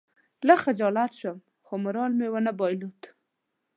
لږ 0.47 0.59
خجالت 0.65 1.11
شوم 1.19 1.37
خو 1.65 1.73
مورال 1.83 2.11
مې 2.19 2.27
ونه 2.31 2.51
بایلود. 2.59 3.01